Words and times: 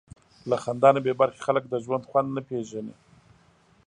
له 0.49 0.55
خندا 0.63 0.89
نه 0.95 0.99
بېبرخې 1.05 1.41
خلک 1.47 1.63
د 1.67 1.75
ژوند 1.83 2.07
خوند 2.09 2.27
نه 2.35 2.41
پېژني. 2.47 2.95